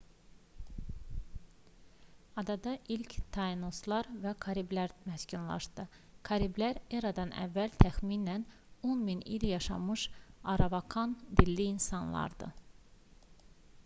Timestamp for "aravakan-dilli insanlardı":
10.57-12.51